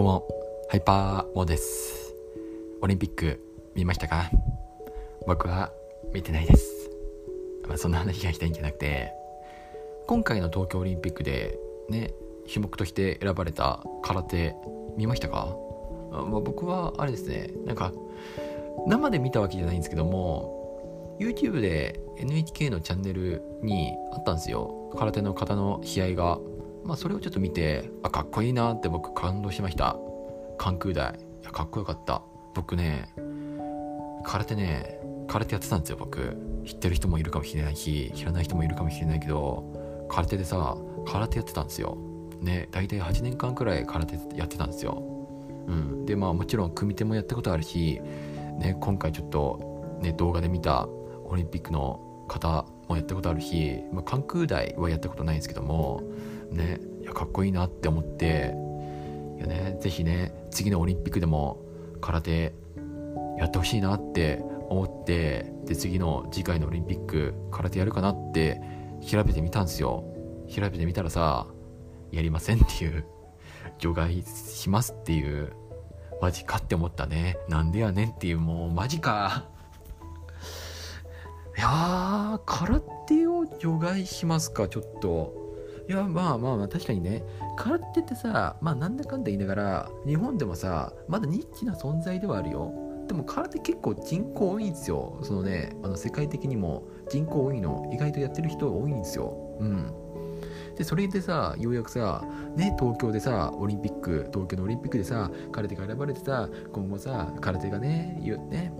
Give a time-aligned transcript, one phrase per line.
[0.00, 0.26] どうも、
[0.70, 2.14] ハイパーモです。
[2.80, 3.38] オリンピック
[3.74, 4.30] 見ましたか？
[5.26, 5.70] 僕は
[6.14, 6.90] 見てないです。
[7.68, 9.12] まあ、そんな話がしたいんじゃなくて、
[10.06, 11.58] 今回の東京オリンピックで
[11.90, 12.14] ね、
[12.50, 14.56] 種目として選ばれた空手
[14.96, 15.54] 見ましたか？
[16.10, 17.92] まあ、僕はあれですね、なんか
[18.86, 24.94] 生で見たわけじゃないんですけども、YouTube で NHK のチャンネルにあったんですよ。
[24.98, 26.38] 空手の方の試合が。
[26.84, 29.96] まあ、それをちょっと見てあかっこいいなって僕感動しました。
[30.58, 31.14] 関空大。
[31.14, 32.22] いやかっこよかった。
[32.54, 33.12] 僕ね
[34.24, 36.36] 空手ね空手やってたんですよ僕。
[36.66, 41.96] 知ってる人もいるかもしれないし知らない人もいるかもしれないけど空手でさ空手やってたんですよ。
[42.40, 45.02] ね大体8年間くらい空手やってたんですよ。
[45.66, 46.06] うん。
[46.06, 48.00] でまあもちろん組手もやったことあるし
[48.58, 50.88] ね今回ちょっとね動画で見た
[51.24, 56.02] オリンピックの方もやったことあるし、まあ、関空大はやったことないんですけども
[56.50, 58.54] ねいやかっこいいなって思って
[59.38, 61.62] いやね是非ね次のオリンピックでも
[62.00, 62.52] 空手
[63.38, 68.60] やってほしいなって思ってで次の次回のオリンピック空手やるかなって
[69.06, 70.04] 調べてみたんですよ。
[70.48, 71.46] 調べてみたらさ
[72.10, 73.04] やりませんっていう
[73.78, 75.52] 除外しますっていう
[76.20, 77.36] マジかって思ったね。
[77.48, 79.48] なんでやねんっていうもうマジか。
[81.56, 85.39] いやー空手を除外しますかちょっと。
[85.90, 87.24] いやまあまあまあ確かにね。
[87.56, 92.72] 空手ってさまあなんだかんだ言いながら日本でもさまだニッチな存在ではあるよ。
[93.08, 95.18] でも空手結構人口多いんですよ。
[95.24, 96.84] そのねあの世界的にも。
[97.10, 99.36] 人口多いの意外とやってる人多いんですよ。
[99.58, 99.92] うん。
[100.76, 108.16] でそれでさようやくさね東京でさオリンピック東京のオリンピックでさ空手が選ばれてさ今後さ空手がね
[108.48, 108.72] ね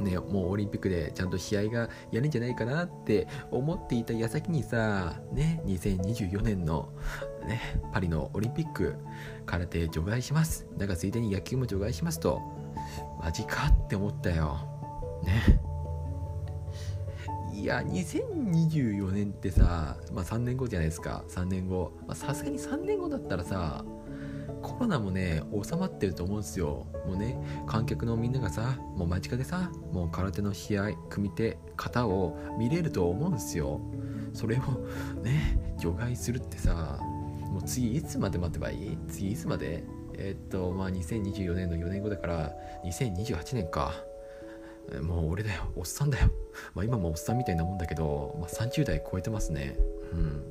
[0.00, 6.88] ね、もうオリンピックでちゃんと試合がやるんじゃないかなって思っていた矢先にさ、ね、2024年の、
[7.46, 7.60] ね、
[7.92, 8.96] パリのオリンピック、
[9.46, 10.66] 空手除外します。
[10.76, 12.40] だからついでに野球も除外しますと、
[13.20, 14.58] マジかって思ったよ。
[15.24, 15.60] ね。
[17.52, 21.92] いや、2024年ってさ、まあ3年後じゃないですか、3年後。
[22.14, 23.84] さすがに3年後だったらさ、
[24.62, 26.86] コロナもね収まってると思うんですよ。
[27.06, 27.36] もうね
[27.66, 33.80] 観客のみんながさもう間近でさもう空手の試合組手型を見れると思うんですよ。
[34.32, 34.60] それを
[35.22, 36.98] ね除外するってさ
[37.50, 38.98] もう次いつまで待てばいい？
[39.08, 39.84] 次いつまで？
[40.14, 42.52] えー、っとまあ2024年の4年後だから
[42.84, 43.92] 2028年か。
[45.00, 45.70] もう俺だよ。
[45.76, 46.30] おっさんだよ。
[46.74, 49.76] まあ今もおっさんみたいなもんだけど、まあ、30代超えてますね。
[50.12, 50.42] うん。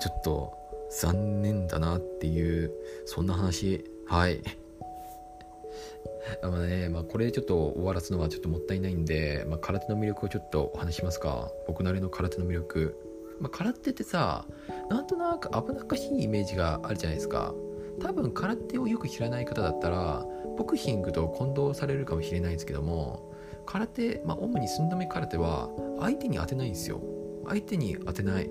[0.00, 0.52] ちょっと
[0.90, 2.72] 残念だなっていう
[3.06, 3.84] そんな話。
[4.06, 4.40] はい。
[6.42, 11.50] あまあね、まあ、これでちょっと終わらすのはちょっともったいないんで、まあ、空手の魅力をちょっとお話しますか。
[11.66, 12.96] 僕なりの空手の魅力、
[13.40, 14.46] まあ、空手ってさ
[14.88, 17.54] なんとなく危なっかしいイメージがあるじゃないですか。
[18.00, 20.26] 多分空手をよく知らない方だったら
[20.56, 23.30] ボクシングと混同されるかもしれないんですけども
[23.66, 25.68] 空手、まあ、主に寸止め空手は
[26.00, 27.00] 相手に当てないんですよ。
[27.46, 28.50] 相手に当てない。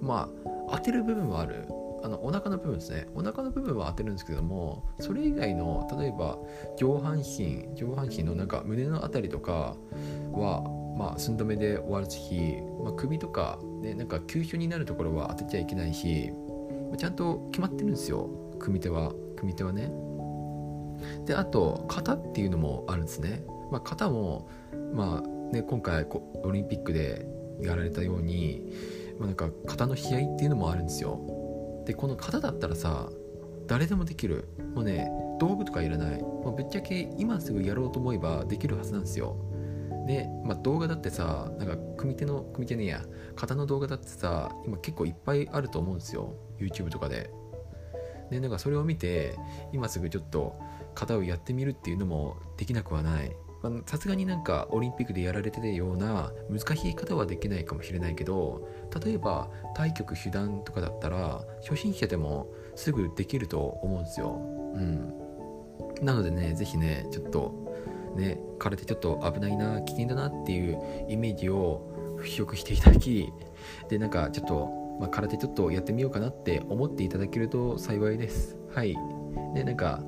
[0.00, 1.64] まあ当てる部分はある。
[2.02, 3.08] あのお腹の部分ですね。
[3.14, 6.38] お腹の部分は当てるんですけどもそれ以外の例えば
[6.76, 9.76] 上半身上半身のなんか胸の辺りとか
[10.32, 10.62] は
[10.96, 16.30] まあ寸止めで終わるし、まあ、首とか、ね、なんか急所になるところは当てちゃいけないし
[16.90, 18.28] まちゃんと決まってるんですよ。
[18.58, 19.92] 組手は組手はね。
[21.26, 24.48] であと型っていうのもあるんですね、まあ、型も
[24.92, 26.06] まあね今回
[26.42, 27.26] オリンピックで
[27.60, 28.72] やられたように、
[29.18, 31.20] まあ、なんか型の試合っていうのもあるんですよ。
[31.88, 33.08] でこの型だったらさ
[33.66, 34.48] 誰でもできる。
[34.74, 35.10] もうね
[35.40, 36.20] 道具とかいらない。
[36.20, 39.36] もうぶっちゃけ今すぐやろうと思えばできるはずなんですよ。
[40.06, 43.04] で、まあ、動画だってさなんか組手の組手ねえや。
[43.36, 46.34] 型の動画だってさ今結構いっぱいあると思うんですよ。
[46.58, 47.30] YouTube とかで。
[48.30, 49.34] でなんかそれを見て
[49.72, 50.58] 今すぐちょっと
[50.94, 53.34] 型をやってみるっていうのもできなくはない。
[53.86, 58.68] さすがになんかオリンピックでやられてたような難しい方はできないかもしれないけど
[59.04, 64.40] 例えば対局手段とかだったら初心者でもすぐできると思うんですよ。
[64.74, 65.12] うん、
[66.00, 67.52] なのでね是非ねちょっと
[68.14, 70.78] ね空手ちょっと危ないな危険だなっていう
[71.08, 73.32] イメージを払拭していただき
[73.88, 78.56] でなんかちょっと、まあ、空手ちょっとやってみようかなって思っていただけると幸いです。
[78.72, 78.94] はい。
[79.54, 80.02] でなんか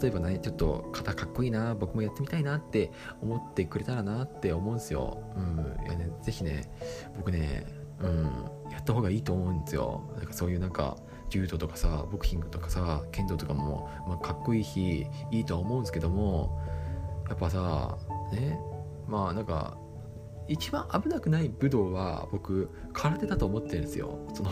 [0.00, 2.90] 例えばね、ちょっと肩かっこいいな、僕もやってみたいなって
[3.20, 5.22] 思ってくれたらなって思うんですよ。
[5.36, 5.86] うん。
[5.86, 6.70] いやね、ぜひね、
[7.16, 7.66] 僕ね、
[8.00, 8.24] うん、
[8.70, 10.02] やった方がいいと思うんですよ。
[10.16, 10.96] なんかそういうなんか、
[11.28, 16.60] 柔道とかさ、ボクシングとかさ、剣道とかも、まあ、かっこいいし、いいとは思うんですけども、
[17.28, 17.98] やっぱさ、
[18.32, 18.58] ね、
[19.06, 19.76] まあなんか、
[20.48, 24.18] 一番危なくない武道は僕、空手だと思ってるんですよ。
[24.34, 24.50] その、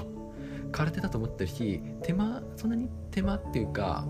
[0.73, 4.07] 空手だと思ってるし手間そんなに手間っていうか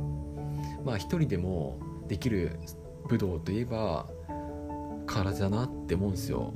[0.84, 1.78] まあ一人でも
[2.08, 2.58] できる
[3.08, 4.08] 武道といえば
[5.06, 6.52] 空手だなって思うんですよ。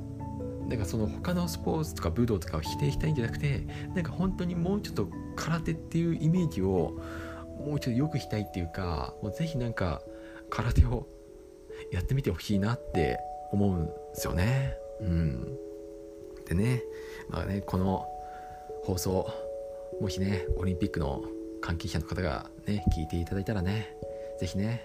[0.67, 6.99] なんかその他のスポーツとか武道とかを否定したいんじゃなくてなんか本当にもうちょっと空手っていうイメージを
[7.65, 10.01] もうちょっとよくしたいっていうかもうぜひなんか
[10.49, 11.07] 空手を
[11.91, 13.19] やってみてほしいなって
[13.51, 14.77] 思うんですよね。
[15.01, 15.57] うん。
[16.47, 16.83] でね
[17.29, 18.05] まあねこの
[18.83, 19.29] 放送
[20.01, 21.23] もしねオリンピックの
[21.61, 23.95] 関係者の方がね聞いていただいたらね
[24.39, 24.83] 是非ね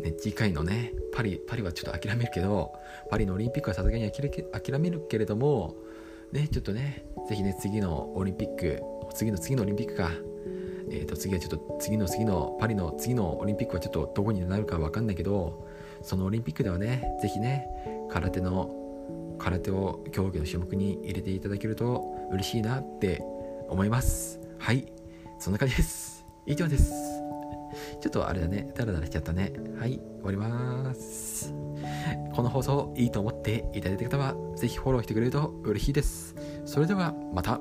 [0.00, 2.72] ね次回のねパリパリはちょっと諦めるけど
[3.10, 5.76] パリのオリンピックはさすがに諦めるけれども
[6.32, 8.82] ねちょっとね是非ね次のオリンピック
[9.14, 10.10] 次の次のオリンピックか
[10.90, 15.66] えー、と次はちょっと次の次のパリの次のオリンピックはちょっとどこになるか分かんないけど
[16.02, 17.66] そのオリンピックではね是非ね
[18.10, 18.70] 空手の
[19.38, 23.22] 空手を競技の種目に入れていただけると嬉しいなって
[23.68, 24.40] 思います。
[24.58, 24.86] はい。
[25.38, 26.24] そんな感じです。
[26.46, 27.03] 以上です。
[28.00, 29.52] ちょっとあれだねダラダラしちゃったね。
[29.78, 31.52] はい終わります。
[32.34, 36.34] この放送いいと思っていただいた方は是非フォローしてくれると嬉しいです。
[36.64, 37.60] それではまた。